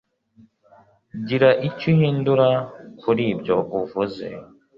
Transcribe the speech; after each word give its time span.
gira 1.27 1.49
icyo 1.67 1.85
uhindura 1.93 2.47
kuri 3.01 3.23
ibyo 3.33 3.57
uvuze 3.79 4.27